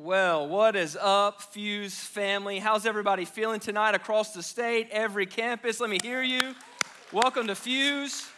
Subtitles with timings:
[0.00, 2.60] Well, what is up, Fuse family?
[2.60, 5.80] How's everybody feeling tonight across the state, every campus?
[5.80, 6.54] Let me hear you.
[7.12, 8.30] Welcome to Fuse.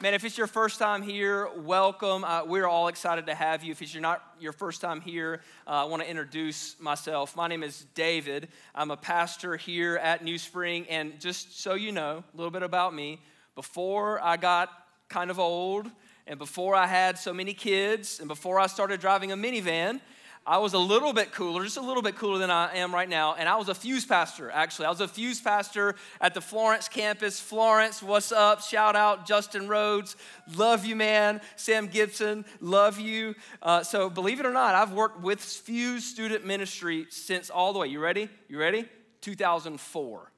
[0.00, 2.24] Man, if it's your first time here, welcome.
[2.24, 3.72] Uh, we're all excited to have you.
[3.72, 7.36] If it's your not your first time here, uh, I want to introduce myself.
[7.36, 8.48] My name is David.
[8.74, 12.62] I'm a pastor here at New Spring, and just so you know, a little bit
[12.62, 13.20] about me.
[13.56, 14.70] Before I got
[15.10, 15.86] kind of old,
[16.26, 20.00] and before I had so many kids, and before I started driving a minivan,
[20.46, 23.08] I was a little bit cooler, just a little bit cooler than I am right
[23.08, 23.34] now.
[23.34, 24.84] And I was a fuse pastor, actually.
[24.86, 27.40] I was a fuse pastor at the Florence campus.
[27.40, 28.60] Florence, what's up?
[28.60, 30.16] Shout out Justin Rhodes.
[30.54, 31.40] Love you, man.
[31.56, 33.34] Sam Gibson, love you.
[33.62, 37.78] Uh, so, believe it or not, I've worked with Fuse Student Ministry since all the
[37.78, 37.86] way.
[37.86, 38.28] You ready?
[38.46, 38.84] You ready?
[39.22, 40.30] 2004.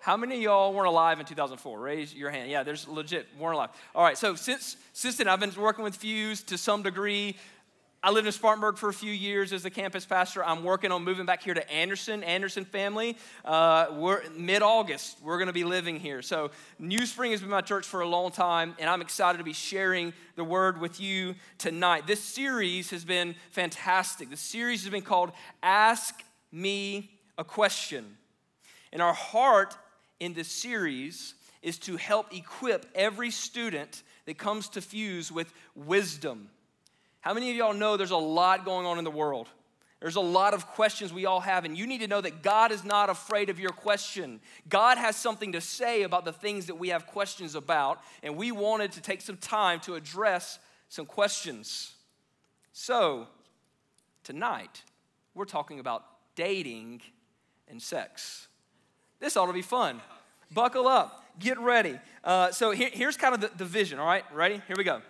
[0.00, 1.78] How many of y'all weren't alive in 2004?
[1.78, 2.50] Raise your hand.
[2.50, 3.70] Yeah, there's legit weren't alive.
[3.94, 7.36] All right, so since since then, I've been working with Fuse to some degree.
[8.04, 10.44] I lived in Spartanburg for a few years as a campus pastor.
[10.44, 13.16] I'm working on moving back here to Anderson, Anderson family.
[13.46, 15.16] Uh, we're mid-August.
[15.22, 16.20] We're going to be living here.
[16.20, 19.44] So New Spring has been my church for a long time, and I'm excited to
[19.44, 22.06] be sharing the word with you tonight.
[22.06, 24.28] This series has been fantastic.
[24.28, 28.18] The series has been called "Ask Me a Question,"
[28.92, 29.78] and our heart
[30.20, 36.50] in this series is to help equip every student that comes to Fuse with wisdom
[37.24, 39.48] how many of y'all know there's a lot going on in the world?
[39.98, 42.70] There's a lot of questions we all have, and you need to know that God
[42.70, 44.40] is not afraid of your question.
[44.68, 48.52] God has something to say about the things that we have questions about, and we
[48.52, 50.58] wanted to take some time to address
[50.90, 51.94] some questions.
[52.74, 53.26] So,
[54.22, 54.82] tonight,
[55.34, 57.00] we're talking about dating
[57.68, 58.48] and sex.
[59.18, 60.02] This ought to be fun.
[60.52, 61.98] Buckle up, get ready.
[62.22, 64.26] Uh, so, here, here's kind of the, the vision, all right?
[64.30, 64.60] Ready?
[64.66, 65.00] Here we go.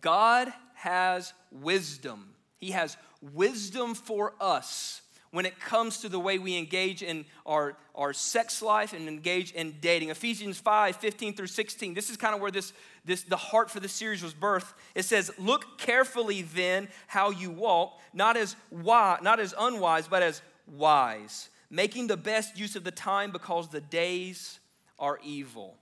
[0.00, 2.28] God has wisdom.
[2.58, 7.76] He has wisdom for us when it comes to the way we engage in our,
[7.96, 10.10] our sex life and engage in dating.
[10.10, 11.94] Ephesians 5 15 through 16.
[11.94, 12.72] This is kind of where this,
[13.04, 14.72] this the heart for the series was birthed.
[14.94, 20.22] It says, Look carefully then how you walk, not as wise, not as unwise, but
[20.22, 24.60] as wise, making the best use of the time because the days
[24.96, 25.76] are evil.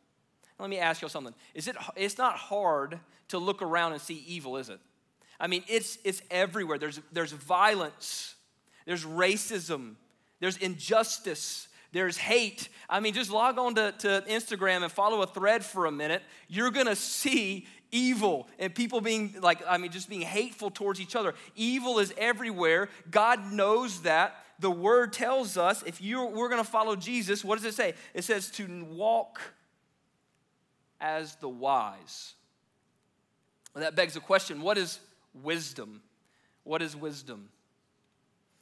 [0.58, 1.34] Let me ask you something.
[1.54, 4.80] Is it it's not hard to look around and see evil, is it?
[5.38, 6.78] I mean, it's, it's everywhere.
[6.78, 8.34] There's, there's violence,
[8.86, 9.96] there's racism,
[10.40, 12.68] there's injustice, there's hate.
[12.88, 16.22] I mean, just log on to, to Instagram and follow a thread for a minute.
[16.48, 21.16] You're gonna see evil and people being like, I mean, just being hateful towards each
[21.16, 21.34] other.
[21.54, 22.88] Evil is everywhere.
[23.10, 24.36] God knows that.
[24.58, 27.94] The word tells us if you we're gonna follow Jesus, what does it say?
[28.14, 29.40] It says to walk
[31.00, 32.34] as the wise.
[33.74, 35.00] Well, that begs the question what is
[35.42, 36.02] wisdom?
[36.64, 37.48] What is wisdom?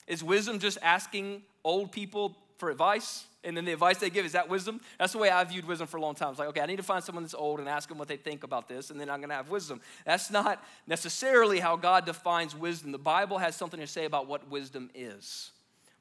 [0.07, 3.25] Is wisdom just asking old people for advice?
[3.43, 4.81] And then the advice they give, is that wisdom?
[4.99, 6.31] That's the way I viewed wisdom for a long time.
[6.31, 8.17] It's like, okay, I need to find someone that's old and ask them what they
[8.17, 9.83] think about this, and then I'm gonna have wisdom.
[10.07, 12.91] That's not necessarily how God defines wisdom.
[12.91, 15.51] The Bible has something to say about what wisdom is.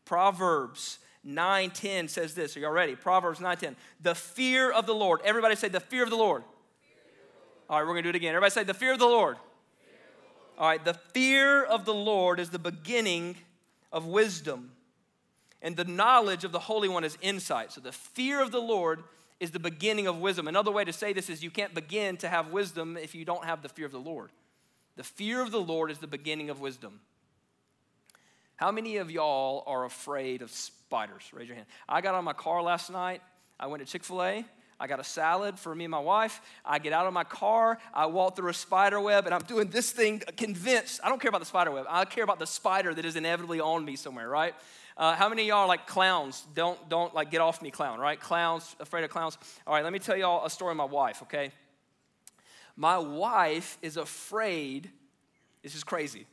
[0.06, 2.58] Proverbs 9:10 says this.
[2.58, 2.96] Are y'all ready?
[2.96, 3.76] Proverbs 9:10.
[4.02, 5.22] The fear of the Lord.
[5.24, 6.44] Everybody say the fear of the Lord.
[7.70, 8.36] All right, we're going to do it again.
[8.36, 9.38] Everybody say, the fear of the Lord.
[10.58, 13.36] All right, the fear of the Lord is the beginning
[13.92, 14.72] of wisdom,
[15.62, 17.72] and the knowledge of the Holy One is insight.
[17.72, 19.04] So, the fear of the Lord
[19.40, 20.48] is the beginning of wisdom.
[20.48, 23.46] Another way to say this is you can't begin to have wisdom if you don't
[23.46, 24.30] have the fear of the Lord.
[24.96, 27.00] The fear of the Lord is the beginning of wisdom.
[28.58, 30.52] How many of y'all are afraid of
[30.94, 31.28] spiders?
[31.34, 31.66] Raise your hand.
[31.90, 33.24] I got on my car last night.
[33.60, 34.46] I went to Chick fil A.
[34.80, 36.40] I got a salad for me and my wife.
[36.64, 37.80] I get out of my car.
[37.96, 41.00] I walk through a spider web, and I'm doing this thing convinced.
[41.04, 41.88] I don't care about the spider web.
[41.90, 44.54] I care about the spider that is inevitably on me somewhere, right?
[44.96, 46.46] Uh, how many of y'all are like clowns?
[46.54, 48.20] Don't don't like get off me, clown, right?
[48.20, 49.40] Clowns, afraid of clowns.
[49.66, 51.52] All right, let me tell y'all a story of my wife, okay?
[52.76, 54.92] My wife is afraid.
[55.64, 56.28] This is crazy.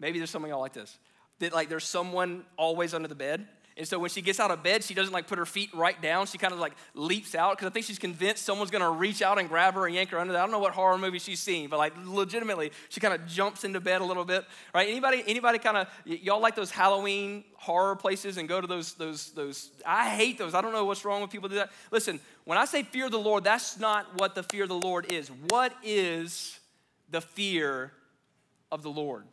[0.00, 0.98] Maybe there's some of y'all like this.
[1.40, 3.46] That like there's someone always under the bed
[3.78, 6.00] and so when she gets out of bed, she doesn't like put her feet right
[6.02, 6.26] down.
[6.26, 9.38] She kind of like leaps out because I think she's convinced someone's gonna reach out
[9.38, 10.32] and grab her and yank her under.
[10.32, 10.40] That.
[10.40, 13.62] I don't know what horror movie she's seen, but like legitimately, she kind of jumps
[13.62, 14.44] into bed a little bit.
[14.74, 14.88] Right?
[14.88, 15.22] Anybody?
[15.28, 19.70] Anybody kind of y'all like those Halloween horror places and go to those those those?
[19.86, 20.54] I hate those.
[20.54, 21.70] I don't know what's wrong with people do that.
[21.92, 24.74] Listen, when I say fear of the Lord, that's not what the fear of the
[24.74, 25.30] Lord is.
[25.50, 26.58] What is
[27.10, 27.92] the fear
[28.72, 29.24] of the Lord?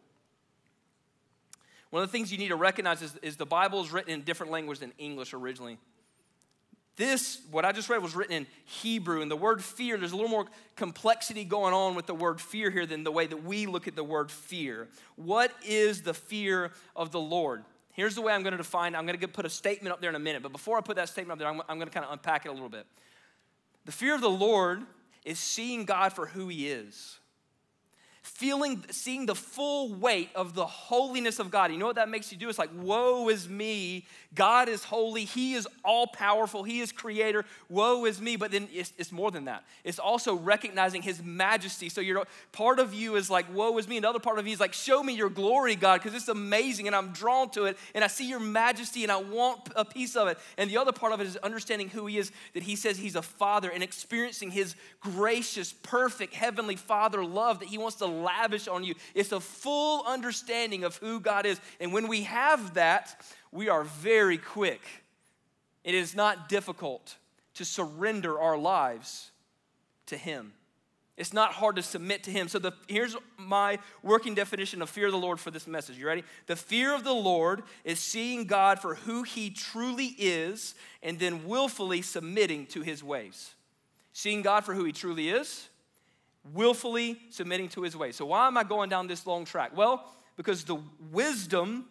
[1.95, 4.23] One of the things you need to recognize is, is the Bible is written in
[4.23, 5.77] different language than English originally.
[6.97, 9.21] This, what I just read, was written in Hebrew.
[9.21, 10.45] And the word fear, there's a little more
[10.75, 13.95] complexity going on with the word fear here than the way that we look at
[13.95, 14.89] the word fear.
[15.15, 17.63] What is the fear of the Lord?
[17.93, 18.97] Here's the way I'm going to define it.
[18.97, 20.43] I'm going to put a statement up there in a minute.
[20.43, 22.45] But before I put that statement up there, I'm, I'm going to kind of unpack
[22.45, 22.85] it a little bit.
[23.85, 24.81] The fear of the Lord
[25.23, 27.19] is seeing God for who He is
[28.25, 31.71] feeling, seeing the full weight of the holiness of God.
[31.71, 32.49] You know what that makes you do?
[32.49, 34.05] It's like, woe is me.
[34.33, 35.25] God is holy.
[35.25, 36.63] He is all powerful.
[36.63, 37.45] He is creator.
[37.69, 38.35] Woe is me.
[38.35, 39.63] But then it's, it's more than that.
[39.83, 41.87] It's also recognizing his majesty.
[41.87, 43.97] So you're, part of you is like, woe is me.
[43.97, 46.95] Another part of you is like, show me your glory, God, because it's amazing and
[46.95, 50.27] I'm drawn to it and I see your majesty and I want a piece of
[50.27, 50.39] it.
[50.57, 53.15] And the other part of it is understanding who he is, that he says he's
[53.15, 58.67] a father and experiencing his gracious, perfect, heavenly father love that he wants to lavish
[58.67, 58.95] on you.
[59.13, 61.59] It's a full understanding of who God is.
[61.79, 64.81] And when we have that, we are very quick.
[65.83, 67.15] It is not difficult
[67.55, 69.31] to surrender our lives
[70.07, 70.53] to Him.
[71.17, 72.47] It's not hard to submit to Him.
[72.49, 75.97] So the, here's my working definition of fear of the Lord for this message.
[75.97, 76.23] You ready?
[76.47, 81.47] The fear of the Lord is seeing God for who He truly is and then
[81.47, 83.53] willfully submitting to His ways.
[84.11, 85.69] Seeing God for who He truly is
[86.53, 88.11] willfully submitting to his way.
[88.11, 89.75] So, why am I going down this long track?
[89.75, 90.77] Well, because the
[91.11, 91.85] wisdom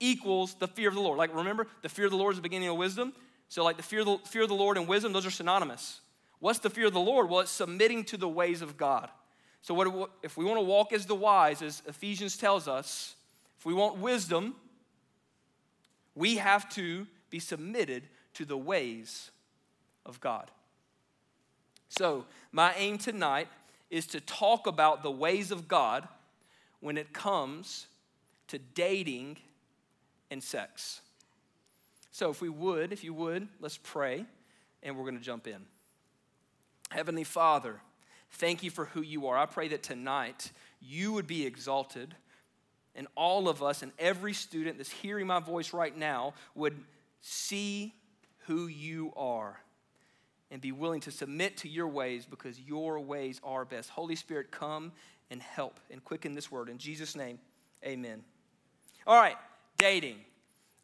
[0.00, 1.18] equals the fear of the Lord.
[1.18, 3.12] Like, remember, the fear of the Lord is the beginning of wisdom.
[3.48, 6.00] So, like, the fear of the, fear of the Lord and wisdom, those are synonymous.
[6.38, 7.28] What's the fear of the Lord?
[7.28, 9.10] Well, it's submitting to the ways of God.
[9.62, 13.16] So, what, if we want to walk as the wise, as Ephesians tells us,
[13.58, 14.54] if we want wisdom,
[16.14, 18.04] we have to be submitted
[18.34, 19.30] to the ways
[20.06, 20.50] of God.
[21.88, 23.48] So, my aim tonight
[23.90, 26.06] is to talk about the ways of God
[26.80, 27.86] when it comes
[28.48, 29.38] to dating
[30.30, 31.00] and sex.
[32.10, 34.24] So, if we would, if you would, let's pray
[34.82, 35.64] and we're going to jump in.
[36.90, 37.80] Heavenly Father,
[38.32, 39.36] thank you for who you are.
[39.36, 40.50] I pray that tonight
[40.80, 42.14] you would be exalted
[42.94, 46.76] and all of us and every student that's hearing my voice right now would
[47.20, 47.94] see
[48.46, 49.60] who you are
[50.50, 53.90] and be willing to submit to your ways because your ways are best.
[53.90, 54.92] Holy Spirit, come
[55.30, 56.68] and help and quicken this word.
[56.68, 57.38] In Jesus' name,
[57.84, 58.22] amen.
[59.06, 59.36] All right,
[59.76, 60.16] dating.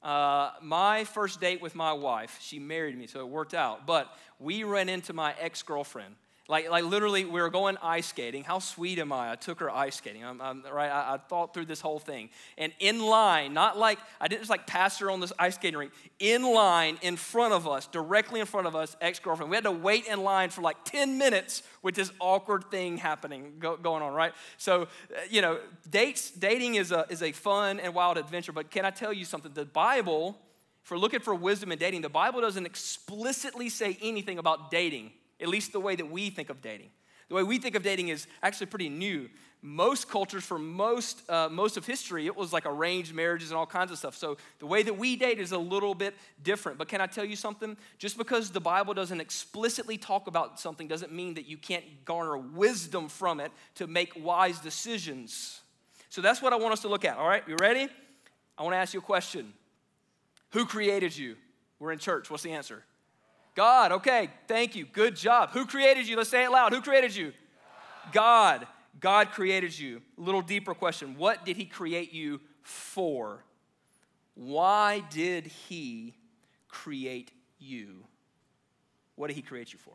[0.03, 3.87] Uh, my first date with my wife, she married me, so it worked out.
[3.87, 6.15] But we ran into my ex girlfriend
[6.47, 8.45] like, like literally, we were going ice skating.
[8.45, 9.33] How sweet am I?
[9.33, 10.23] I took her ice skating.
[10.23, 10.91] I'm, I'm, right?
[10.91, 12.29] I, I, thought through this whole thing.
[12.59, 15.79] And in line, not like, I didn't just like pass her on this ice skating
[15.79, 15.93] rink.
[16.19, 19.49] In line, in front of us, directly in front of us, ex girlfriend.
[19.49, 23.55] We had to wait in line for like 10 minutes with this awkward thing happening,
[23.59, 24.35] go, going on, right?
[24.59, 25.59] So, uh, you know,
[25.89, 28.53] dates, dating is a, is a fun and wild adventure.
[28.53, 29.53] But can I tell you something?
[29.55, 30.39] The Bible,
[30.85, 35.13] if we're looking for wisdom in dating, the Bible doesn't explicitly say anything about dating
[35.41, 36.91] at least the way that we think of dating.
[37.29, 39.29] The way we think of dating is actually pretty new.
[39.63, 43.65] Most cultures, for most, uh, most of history, it was like arranged marriages and all
[43.65, 44.15] kinds of stuff.
[44.15, 46.77] So the way that we date is a little bit different.
[46.77, 47.79] But can I tell you something?
[47.99, 52.37] Just because the Bible doesn't explicitly talk about something doesn't mean that you can't garner
[52.37, 55.63] wisdom from it to make wise decisions.
[56.11, 57.17] So that's what I want us to look at.
[57.17, 57.89] All right, you ready?
[58.59, 59.55] I want to ask you a question
[60.51, 61.37] Who created you?
[61.79, 62.31] We're in church.
[62.31, 62.85] What's the answer?
[63.55, 64.85] God, okay, thank you.
[64.85, 65.51] Good job.
[65.51, 66.17] Who created you?
[66.17, 66.73] Let's say it loud.
[66.73, 67.33] Who created you?
[68.13, 68.61] God.
[68.61, 68.67] God,
[69.01, 70.03] God created you.
[70.19, 71.17] A little deeper question.
[71.17, 73.45] What did He create you for?
[74.35, 76.15] Why did He
[76.69, 78.05] create you?
[79.17, 79.95] What did He create you for?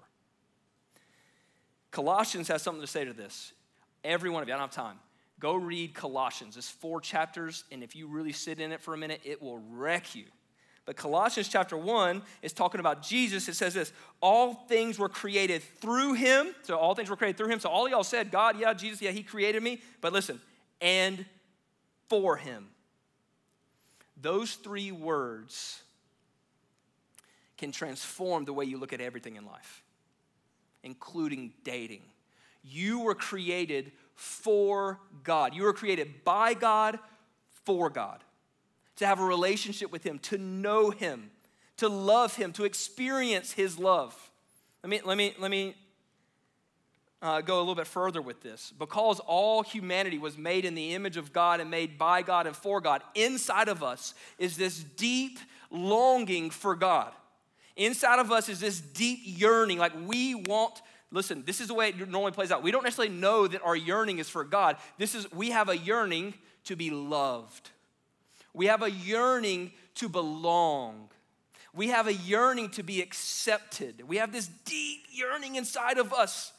[1.92, 3.52] Colossians has something to say to this.
[4.04, 5.00] Every one of you, I don't have time.
[5.40, 6.58] Go read Colossians.
[6.58, 9.58] It's four chapters, and if you really sit in it for a minute, it will
[9.58, 10.26] wreck you.
[10.90, 13.48] But Colossians chapter 1 is talking about Jesus.
[13.48, 16.56] It says this all things were created through him.
[16.64, 17.60] So all things were created through him.
[17.60, 19.84] So all y'all said, God, yeah, Jesus, yeah, he created me.
[20.02, 20.42] But listen,
[20.82, 21.28] and
[22.08, 22.70] for him.
[24.20, 25.84] Those three words
[27.60, 29.84] can transform the way you look at everything in life,
[30.82, 32.02] including dating.
[32.64, 35.54] You were created for God.
[35.54, 36.98] You were created by God,
[37.64, 38.24] for God
[39.00, 41.32] to have a relationship with Him, to know Him,
[41.78, 44.16] to love Him, to experience His love.
[44.84, 45.76] Let me, let me, let me
[47.22, 48.74] uh, go a little bit further with this.
[48.78, 52.56] Because all humanity was made in the image of God and made by God and
[52.56, 55.40] for God, inside of us is this deep
[55.70, 57.12] longing for God.
[57.76, 61.90] Inside of us is this deep yearning, like we want listen, this is the way
[61.90, 62.62] it normally plays out.
[62.62, 64.78] We don't necessarily know that our yearning is for God.
[65.00, 67.72] This is we have a yearning to be loved.
[68.54, 71.10] We have a yearning to belong.
[71.74, 74.08] We have a yearning to be accepted.
[74.08, 76.52] We have this deep yearning inside of us.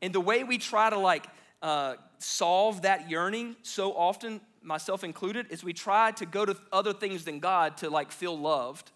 [0.00, 1.26] And the way we try to like
[1.60, 6.92] uh, solve that yearning so often, myself included, is we try to go to other
[6.92, 8.90] things than God to like feel loved,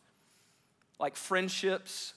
[1.01, 2.15] like friendships,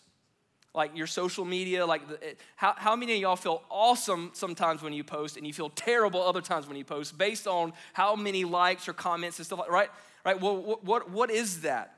[0.75, 1.85] like your social media.
[1.85, 5.53] Like, the, how, how many of y'all feel awesome sometimes when you post and you
[5.53, 9.45] feel terrible other times when you post based on how many likes or comments and
[9.45, 9.89] stuff like right?
[10.25, 10.39] Right?
[10.39, 11.91] Well, what, what, what is that?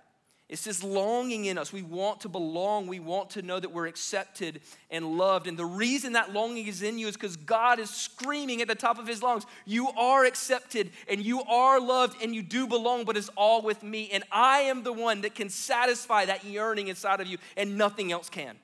[0.50, 1.74] It's this longing in us.
[1.74, 2.88] We want to belong.
[2.88, 5.46] We want to know that we're accepted and loved.
[5.46, 8.76] And the reason that longing is in you is because God is screaming at the
[8.76, 13.04] top of his lungs, You are accepted and you are loved and you do belong,
[13.04, 14.10] but it's all with me.
[14.14, 18.14] And I am the one that can satisfy that yearning inside of you, and nothing
[18.14, 18.56] else can.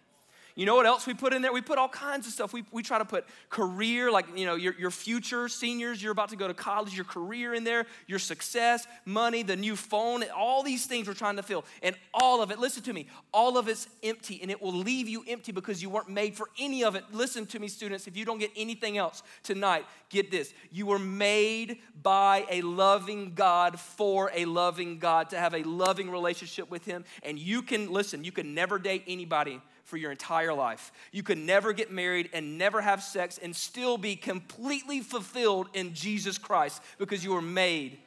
[0.55, 1.51] You know what else we put in there?
[1.51, 2.53] We put all kinds of stuff.
[2.53, 6.29] We, we try to put career, like, you know, your, your future seniors, you're about
[6.29, 10.61] to go to college, your career in there, your success, money, the new phone, all
[10.61, 11.65] these things we're trying to fill.
[11.81, 15.07] And all of it, listen to me, all of it's empty and it will leave
[15.07, 17.03] you empty because you weren't made for any of it.
[17.11, 20.53] Listen to me, students, if you don't get anything else tonight, get this.
[20.71, 26.11] You were made by a loving God for a loving God to have a loving
[26.11, 27.05] relationship with Him.
[27.23, 30.91] And you can, listen, you can never date anybody for your entire life.
[31.11, 35.93] You could never get married and never have sex and still be completely fulfilled in
[35.93, 37.97] Jesus Christ because you were made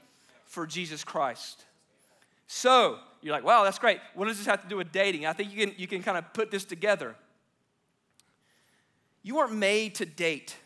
[0.45, 1.65] for Jesus Christ.
[2.47, 3.99] So, you're like, wow, that's great.
[4.15, 5.27] What does this have to do with dating?
[5.27, 7.15] I think you can, you can kind of put this together.
[9.23, 10.57] You weren't made to date.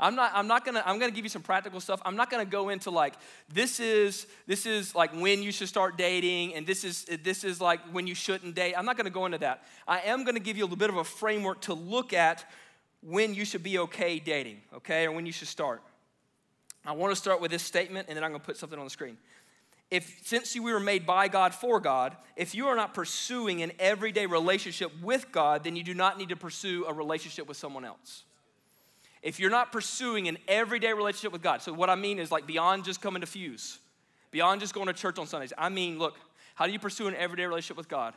[0.00, 2.00] I'm not, I'm not gonna, I'm gonna give you some practical stuff.
[2.04, 3.14] I'm not gonna go into like,
[3.52, 7.60] this is, this is like when you should start dating, and this is, this is
[7.60, 8.74] like when you shouldn't date.
[8.76, 9.64] I'm not gonna go into that.
[9.88, 12.44] I am gonna give you a little bit of a framework to look at
[13.02, 15.82] when you should be okay dating, okay, or when you should start.
[16.86, 19.18] I wanna start with this statement, and then I'm gonna put something on the screen.
[19.90, 23.72] If since we were made by God for God, if you are not pursuing an
[23.80, 27.84] everyday relationship with God, then you do not need to pursue a relationship with someone
[27.84, 28.22] else
[29.22, 32.46] if you're not pursuing an everyday relationship with God, so what I mean is like
[32.46, 33.78] beyond just coming to Fuse,
[34.30, 36.16] beyond just going to church on Sundays, I mean, look,
[36.54, 38.14] how do you pursue an everyday relationship with God?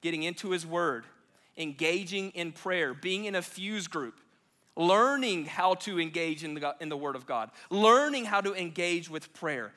[0.00, 1.04] Getting into His Word,
[1.56, 4.18] engaging in prayer, being in a Fuse group,
[4.76, 9.10] learning how to engage in the, in the Word of God, learning how to engage
[9.10, 9.72] with prayer.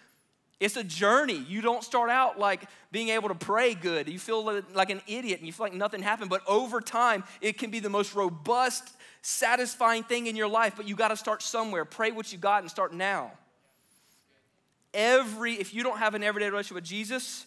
[0.60, 1.44] It's a journey.
[1.48, 4.08] You don't start out like being able to pray good.
[4.08, 6.30] You feel like an idiot and you feel like nothing happened.
[6.30, 8.90] But over time, it can be the most robust
[9.22, 11.84] satisfying thing in your life, but you got to start somewhere.
[11.84, 13.32] Pray what you got and start now.
[14.94, 17.46] Every, if you don't have an everyday relationship with Jesus,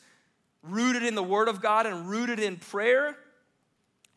[0.63, 3.17] rooted in the Word of God and rooted in prayer,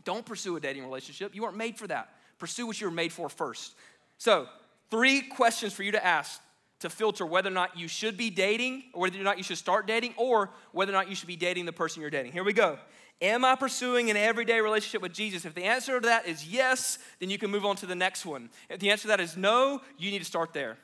[0.04, 1.34] don't pursue a dating relationship.
[1.34, 2.10] You weren't made for that.
[2.40, 3.74] Pursue what you were made for first.
[4.18, 4.48] So,
[4.90, 6.42] three questions for you to ask
[6.82, 9.58] to filter whether or not you should be dating, or whether or not you should
[9.58, 12.32] start dating, or whether or not you should be dating the person you're dating.
[12.32, 12.78] Here we go.
[13.22, 15.46] Am I pursuing an everyday relationship with Jesus?
[15.46, 18.26] If the answer to that is yes, then you can move on to the next
[18.26, 18.50] one.
[18.70, 20.78] If the answer to that is no, you need to start there.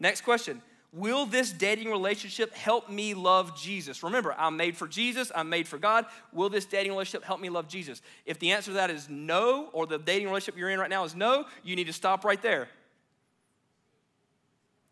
[0.00, 4.02] Next question Will this dating relationship help me love Jesus?
[4.02, 6.04] Remember, I'm made for Jesus, I'm made for God.
[6.32, 8.02] Will this dating relationship help me love Jesus?
[8.26, 11.04] If the answer to that is no, or the dating relationship you're in right now
[11.04, 12.68] is no, you need to stop right there.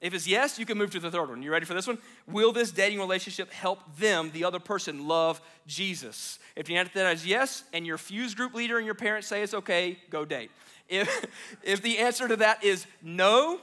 [0.00, 1.42] If it's yes, you can move to the third one.
[1.42, 1.98] You ready for this one?
[2.26, 6.38] Will this dating relationship help them, the other person, love Jesus?
[6.56, 9.28] If the answer to that is yes, and your fuse group leader and your parents
[9.28, 10.50] say it's okay, go date.
[10.88, 11.26] If,
[11.62, 13.60] if the answer to that is no,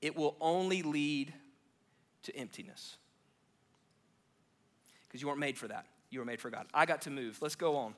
[0.00, 1.32] it will only lead
[2.24, 2.96] to emptiness.
[5.06, 5.86] Because you weren't made for that.
[6.10, 6.66] You were made for God.
[6.74, 7.40] I got to move.
[7.40, 7.94] Let's go on.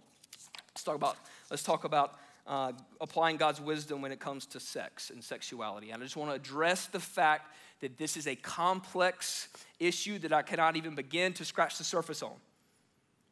[0.74, 1.16] Let's talk about,
[1.50, 5.90] let's talk about uh, applying God's wisdom when it comes to sex and sexuality.
[5.90, 9.48] And I just want to address the fact that this is a complex
[9.78, 12.34] issue that I cannot even begin to scratch the surface on.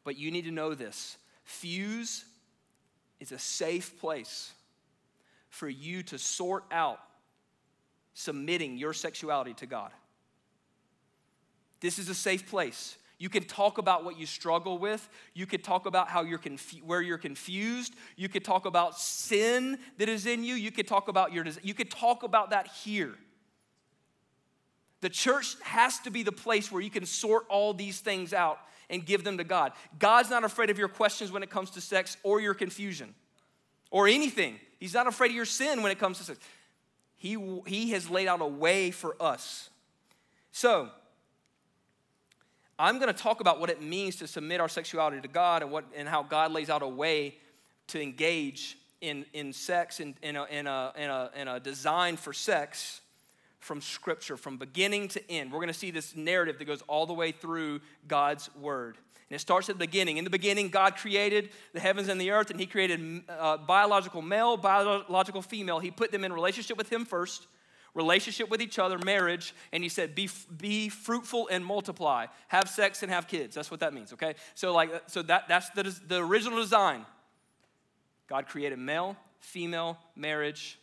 [0.03, 2.25] But you need to know this Fuse
[3.19, 4.51] is a safe place
[5.49, 6.99] for you to sort out
[8.13, 9.91] submitting your sexuality to God.
[11.79, 12.97] This is a safe place.
[13.23, 15.07] You can talk about what you struggle with.
[15.33, 17.93] You could talk about how you're confu- where you're confused.
[18.17, 20.55] You could talk about sin that is in you.
[20.55, 23.15] You could talk about your you could talk about that here.
[24.99, 28.59] The church has to be the place where you can sort all these things out
[28.89, 29.71] and give them to God.
[29.97, 33.15] God's not afraid of your questions when it comes to sex or your confusion
[33.89, 34.59] or anything.
[34.81, 36.39] He's not afraid of your sin when it comes to sex.
[37.15, 37.37] He,
[37.67, 39.69] he has laid out a way for us.
[40.51, 40.89] So,
[42.83, 45.71] I'm going to talk about what it means to submit our sexuality to God and,
[45.71, 47.37] what, and how God lays out a way
[47.87, 51.59] to engage in, in sex and in, in, a, in, a, in, a, in a
[51.61, 52.99] design for sex
[53.59, 55.53] from Scripture, from beginning to end.
[55.53, 58.97] We're going to see this narrative that goes all the way through God's Word.
[59.29, 60.17] And it starts at the beginning.
[60.17, 64.21] In the beginning, God created the heavens and the earth, and He created uh, biological
[64.21, 65.79] male, biological female.
[65.79, 67.47] He put them in relationship with Him first,
[67.93, 73.03] relationship with each other, marriage, and He said, "Be be fruitful and multiply, have sex
[73.03, 74.13] and have kids." That's what that means.
[74.13, 77.05] Okay, so like, so that that's the the original design.
[78.27, 80.79] God created male, female, marriage,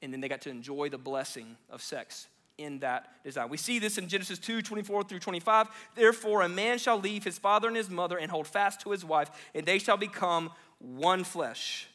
[0.00, 3.48] and then they got to enjoy the blessing of sex in that design.
[3.48, 5.68] We see this in Genesis 2 24 through 25.
[5.94, 9.04] Therefore, a man shall leave his father and his mother and hold fast to his
[9.04, 11.88] wife, and they shall become one flesh.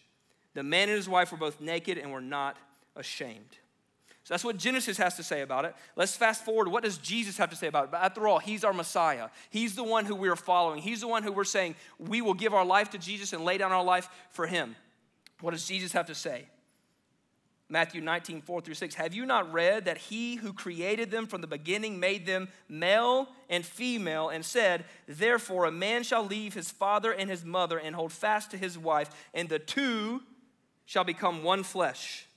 [0.54, 2.58] The man and his wife were both naked and were not
[2.96, 3.58] ashamed.
[4.24, 5.75] So that's what Genesis has to say about it.
[5.96, 6.68] Let's fast forward.
[6.68, 7.92] What does Jesus have to say about it?
[7.92, 9.30] But after all, he's our Messiah.
[9.50, 10.82] He's the one who we're following.
[10.82, 13.58] He's the one who we're saying we will give our life to Jesus and lay
[13.58, 14.75] down our life for him.
[15.42, 16.46] What does Jesus have to say?
[17.68, 18.96] Matthew 19, 4 through 6.
[18.96, 23.30] Have you not read that he who created them from the beginning made them male
[23.50, 27.96] and female and said, Therefore a man shall leave his father and his mother and
[27.96, 30.22] hold fast to his wife, and the two
[30.86, 32.28] shall become one flesh.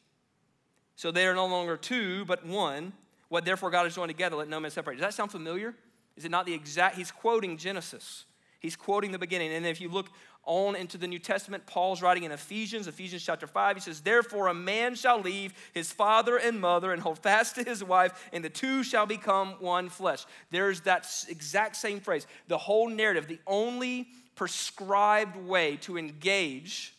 [0.97, 2.93] So they are no longer two, but one.
[3.29, 4.95] What therefore God has joined together, let no man separate.
[4.95, 5.75] Does that sound familiar?
[6.17, 6.97] Is it not the exact?
[6.97, 8.25] He's quoting Genesis.
[8.61, 9.53] He's quoting the beginning.
[9.53, 10.07] And if you look
[10.45, 13.77] on into the New Testament, Paul's writing in Ephesians, Ephesians chapter 5.
[13.77, 17.65] He says, Therefore, a man shall leave his father and mother and hold fast to
[17.65, 20.25] his wife, and the two shall become one flesh.
[20.51, 22.27] There's that exact same phrase.
[22.49, 26.95] The whole narrative, the only prescribed way to engage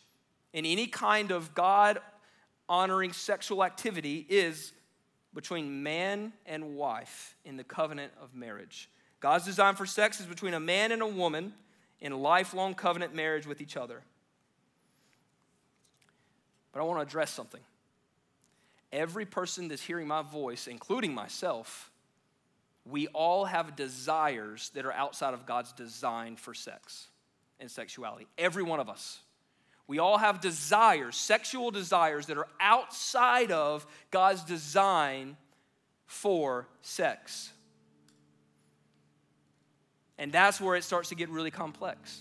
[0.52, 1.98] in any kind of God
[2.68, 4.72] honoring sexual activity is
[5.34, 8.88] between man and wife in the covenant of marriage.
[9.20, 11.52] God's design for sex is between a man and a woman
[12.00, 14.02] in lifelong covenant marriage with each other.
[16.72, 17.60] But I want to address something.
[18.92, 21.90] Every person that's hearing my voice, including myself,
[22.84, 27.08] we all have desires that are outside of God's design for sex
[27.58, 28.26] and sexuality.
[28.38, 29.20] Every one of us.
[29.88, 35.36] We all have desires, sexual desires that are outside of God's design
[36.06, 37.52] for sex.
[40.18, 42.20] And that's where it starts to get really complex.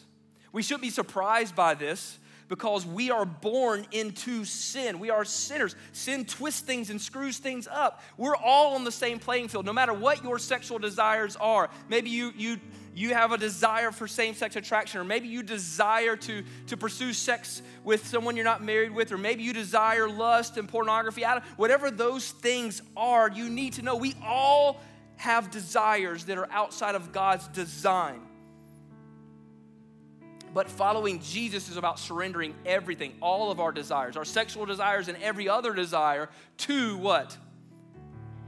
[0.51, 4.99] We shouldn't be surprised by this because we are born into sin.
[4.99, 5.75] We are sinners.
[5.93, 8.01] Sin twists things and screws things up.
[8.17, 11.69] We're all on the same playing field, no matter what your sexual desires are.
[11.89, 12.59] Maybe you, you,
[12.95, 17.11] you have a desire for same sex attraction, or maybe you desire to, to pursue
[17.11, 21.23] sex with someone you're not married with, or maybe you desire lust and pornography.
[21.57, 24.79] Whatever those things are, you need to know we all
[25.17, 28.21] have desires that are outside of God's design.
[30.53, 35.17] But following Jesus is about surrendering everything, all of our desires, our sexual desires, and
[35.21, 36.29] every other desire
[36.59, 37.35] to what?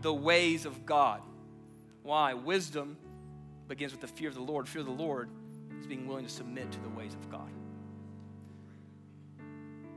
[0.04, 1.22] The ways of God.
[2.04, 2.34] Why?
[2.34, 2.96] Wisdom
[3.67, 4.67] begins with the fear of the Lord.
[4.67, 5.30] Fear of the Lord
[5.80, 7.49] is being willing to submit to the ways of God.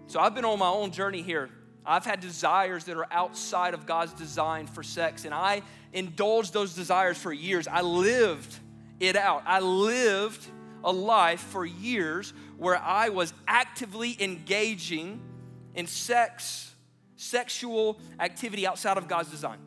[0.06, 1.50] So I've been on my own journey here
[1.84, 6.74] I've had desires that are outside of God's design for sex, and I indulged those
[6.74, 7.66] desires for years.
[7.66, 8.54] I lived
[8.98, 9.42] it out.
[9.46, 10.46] I lived
[10.84, 15.20] a life for years where I was actively engaging
[15.74, 16.74] in sex,
[17.16, 19.58] sexual activity outside of God's design.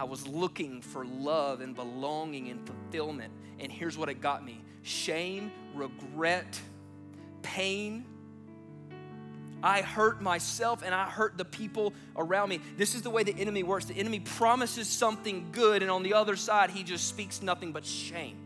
[0.00, 3.34] I was looking for love and belonging and fulfillment.
[3.58, 6.58] And here's what it got me shame, regret,
[7.42, 8.06] pain,
[9.62, 12.60] I hurt myself and I hurt the people around me.
[12.78, 13.84] This is the way the enemy works.
[13.84, 17.84] The enemy promises something good, and on the other side, he just speaks nothing but
[17.84, 18.38] shame.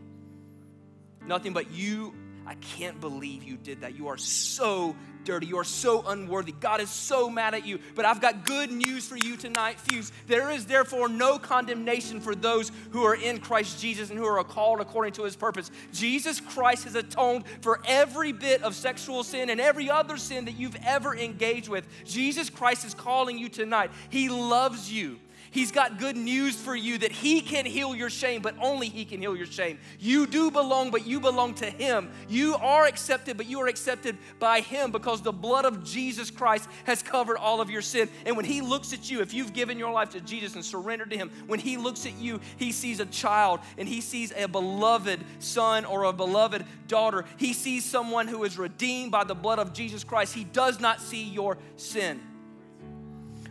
[1.25, 2.13] Nothing but you
[2.45, 3.95] I can't believe you did that.
[3.95, 5.47] You are so dirty.
[5.47, 6.53] You are so unworthy.
[6.53, 7.79] God is so mad at you.
[7.95, 10.11] But I've got good news for you tonight, Fuse.
[10.27, 14.43] There is therefore no condemnation for those who are in Christ Jesus and who are
[14.43, 15.71] called according to his purpose.
[15.91, 20.57] Jesus Christ has atoned for every bit of sexual sin and every other sin that
[20.57, 21.87] you've ever engaged with.
[22.05, 23.91] Jesus Christ is calling you tonight.
[24.09, 25.19] He loves you.
[25.55, 29.05] He's got good news for you that He can heal your shame, but only He
[29.05, 29.79] can heal your shame.
[30.01, 32.11] You do belong, but you belong to Him.
[32.27, 36.67] You are accepted, but you are accepted by Him because the blood of Jesus Christ
[36.83, 38.09] has covered all of your sin.
[38.25, 41.11] And when He looks at you, if you've given your life to Jesus and surrendered
[41.11, 44.49] to Him, when He looks at you, He sees a child and He sees a
[44.49, 47.23] beloved son or a beloved daughter.
[47.37, 50.35] He sees someone who is redeemed by the blood of Jesus Christ.
[50.35, 52.19] He does not see your sin.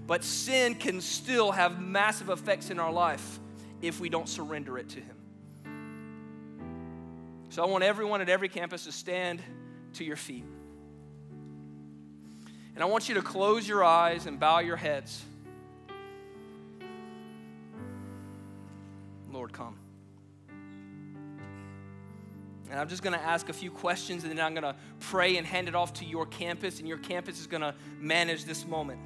[0.06, 3.38] But sin can still have massive effects in our life
[3.80, 5.16] if we don't surrender it to Him.
[7.48, 9.40] So I want everyone at every campus to stand
[9.94, 10.44] to your feet.
[12.74, 15.22] And I want you to close your eyes and bow your heads.
[19.30, 19.76] Lord, come.
[22.70, 25.36] And I'm just going to ask a few questions and then I'm going to pray
[25.36, 28.66] and hand it off to your campus, and your campus is going to manage this
[28.66, 28.98] moment.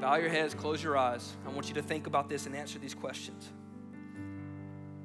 [0.00, 1.36] Bow your heads, close your eyes.
[1.46, 3.52] I want you to think about this and answer these questions.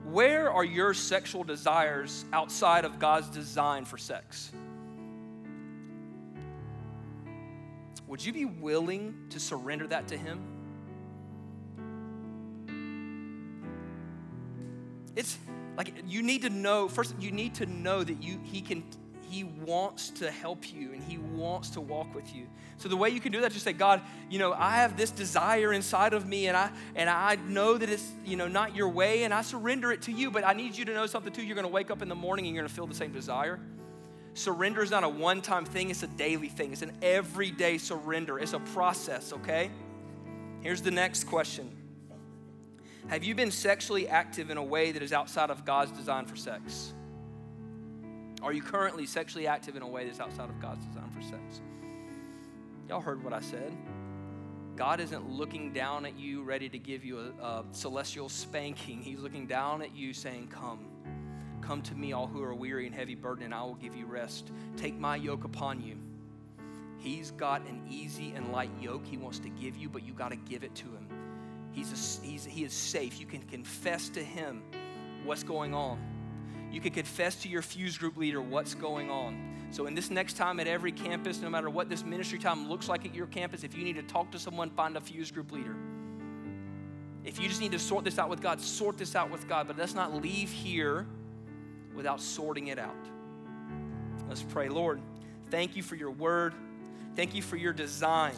[0.06, 4.52] Where are your sexual desires outside of God's design for sex?
[8.08, 10.40] Would you be willing to surrender that to Him?
[15.16, 15.38] It's
[15.78, 18.84] like you need to know first you need to know that you he can
[19.36, 22.48] he wants to help you and He wants to walk with you.
[22.78, 25.12] So the way you can do that, just say, God, you know, I have this
[25.12, 28.88] desire inside of me, and I and I know that it's you know not your
[28.88, 30.32] way, and I surrender it to you.
[30.32, 31.44] But I need you to know something too.
[31.44, 33.12] You're going to wake up in the morning and you're going to feel the same
[33.12, 33.60] desire.
[34.36, 36.72] Surrender is not a one-time thing; it's a daily thing.
[36.72, 38.40] It's an everyday surrender.
[38.40, 39.34] It's a process.
[39.34, 39.70] Okay.
[40.62, 41.76] Here's the next question.
[43.08, 46.38] Have you been sexually active in a way that is outside of God's design for
[46.38, 46.94] sex?
[48.46, 51.62] Are you currently sexually active in a way that's outside of God's design for sex?
[52.88, 53.76] Y'all heard what I said.
[54.76, 59.02] God isn't looking down at you, ready to give you a, a, celestial spanking.
[59.02, 60.86] He's looking down at you, saying, Come.
[61.62, 64.06] Come to me, all who are weary and heavy burdened, and I will give you
[64.06, 64.52] rest.
[64.78, 65.98] Take my yoke upon you.
[67.00, 70.30] He's got an easy and light yoke he wants to give you, but you got
[70.30, 71.08] to give it to him.
[71.72, 73.20] He's, a, he's he is safe.
[73.20, 74.62] You can confess to him
[75.24, 76.15] what's going on
[76.76, 79.56] you can confess to your fuse group leader what's going on.
[79.72, 82.90] So, in this next time at every campus, no matter what this ministry time looks
[82.90, 85.54] like at your campus, if you need to talk to someone, find a fuse group
[85.54, 85.74] leader.
[87.24, 89.68] If you just need to sort this out with God, sort this out with God.
[89.68, 91.08] But let's not leave here
[91.96, 92.94] without sorting it out.
[94.28, 94.68] Let's pray.
[94.68, 95.00] Lord,
[95.50, 96.54] thank you for your word.
[97.16, 98.36] Thank you for your design.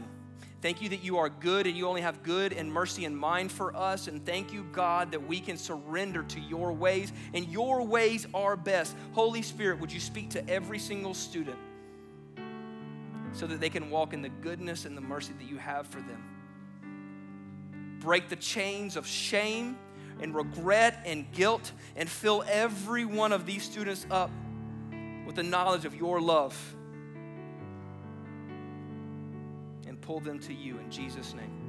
[0.60, 3.52] Thank you that you are good and you only have good and mercy in mind
[3.52, 4.08] for us.
[4.08, 8.56] And thank you, God, that we can surrender to your ways, and your ways are
[8.56, 8.96] best.
[9.13, 11.58] Holy Spirit, would you speak to every single student
[13.34, 16.00] so that they can walk in the goodness and the mercy that you have for
[16.02, 16.24] them?
[18.00, 19.78] Break the chains of shame
[20.20, 24.32] and regret and guilt and fill every one of these students up
[25.28, 26.76] with the knowledge of your love
[30.08, 31.66] pull them to you in Jesus' name.